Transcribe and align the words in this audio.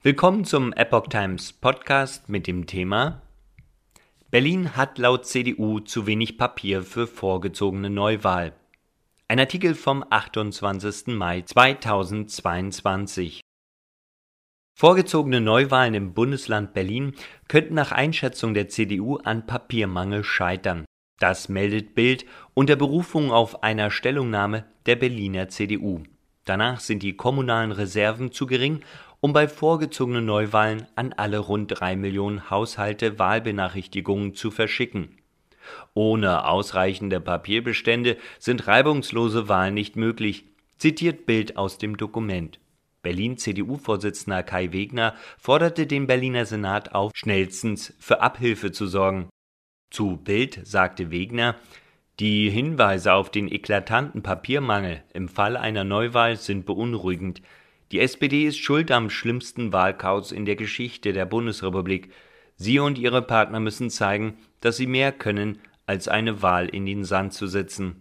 Willkommen 0.00 0.44
zum 0.44 0.72
Epoch 0.74 1.08
Times 1.08 1.52
Podcast 1.52 2.28
mit 2.28 2.46
dem 2.46 2.68
Thema 2.68 3.20
Berlin 4.30 4.76
hat 4.76 4.96
laut 4.96 5.26
CDU 5.26 5.80
zu 5.80 6.06
wenig 6.06 6.38
Papier 6.38 6.84
für 6.84 7.08
vorgezogene 7.08 7.90
Neuwahl. 7.90 8.52
Ein 9.26 9.40
Artikel 9.40 9.74
vom 9.74 10.04
28. 10.08 11.08
Mai 11.08 11.42
2022. 11.42 13.40
Vorgezogene 14.78 15.40
Neuwahlen 15.40 15.94
im 15.94 16.14
Bundesland 16.14 16.74
Berlin 16.74 17.16
könnten 17.48 17.74
nach 17.74 17.90
Einschätzung 17.90 18.54
der 18.54 18.68
CDU 18.68 19.16
an 19.16 19.46
Papiermangel 19.46 20.22
scheitern. 20.22 20.84
Das 21.18 21.48
meldet 21.48 21.96
Bild 21.96 22.24
unter 22.54 22.76
Berufung 22.76 23.32
auf 23.32 23.64
einer 23.64 23.90
Stellungnahme 23.90 24.64
der 24.86 24.94
Berliner 24.94 25.48
CDU. 25.48 26.04
Danach 26.48 26.80
sind 26.80 27.02
die 27.02 27.14
kommunalen 27.14 27.72
Reserven 27.72 28.32
zu 28.32 28.46
gering 28.46 28.80
um 29.20 29.32
bei 29.32 29.48
vorgezogenen 29.48 30.24
Neuwahlen 30.24 30.86
an 30.94 31.12
alle 31.12 31.38
rund 31.38 31.80
drei 31.80 31.96
Millionen 31.96 32.50
Haushalte 32.50 33.18
Wahlbenachrichtigungen 33.18 34.34
zu 34.34 34.50
verschicken. 34.50 35.18
Ohne 35.94 36.46
ausreichende 36.46 37.20
Papierbestände 37.20 38.16
sind 38.38 38.66
reibungslose 38.66 39.48
Wahlen 39.48 39.74
nicht 39.74 39.96
möglich, 39.96 40.44
zitiert 40.78 41.26
Bild 41.26 41.56
aus 41.56 41.78
dem 41.78 41.96
Dokument. 41.96 42.60
Berlin-CDU-Vorsitzender 43.02 44.42
Kai 44.42 44.72
Wegner 44.72 45.14
forderte 45.38 45.86
den 45.86 46.06
Berliner 46.06 46.46
Senat 46.46 46.94
auf, 46.94 47.12
schnellstens 47.14 47.94
für 47.98 48.20
Abhilfe 48.20 48.72
zu 48.72 48.86
sorgen. 48.86 49.28
Zu 49.90 50.16
Bild 50.16 50.60
sagte 50.64 51.10
Wegner, 51.10 51.56
die 52.20 52.50
Hinweise 52.50 53.12
auf 53.12 53.30
den 53.30 53.50
eklatanten 53.50 54.22
Papiermangel 54.22 55.02
im 55.14 55.28
Fall 55.28 55.56
einer 55.56 55.84
Neuwahl 55.84 56.36
sind 56.36 56.66
beunruhigend. 56.66 57.40
Die 57.90 58.00
SPD 58.00 58.46
ist 58.46 58.58
schuld 58.58 58.90
am 58.90 59.08
schlimmsten 59.08 59.72
Wahlchaos 59.72 60.32
in 60.32 60.44
der 60.44 60.56
Geschichte 60.56 61.12
der 61.12 61.24
Bundesrepublik. 61.24 62.12
Sie 62.56 62.78
und 62.78 62.98
ihre 62.98 63.22
Partner 63.22 63.60
müssen 63.60 63.88
zeigen, 63.88 64.36
dass 64.60 64.76
sie 64.76 64.86
mehr 64.86 65.12
können, 65.12 65.58
als 65.86 66.06
eine 66.06 66.42
Wahl 66.42 66.68
in 66.68 66.84
den 66.84 67.04
Sand 67.04 67.32
zu 67.32 67.46
setzen 67.46 67.96